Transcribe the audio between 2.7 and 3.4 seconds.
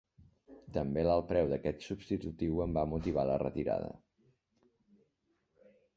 va motivar la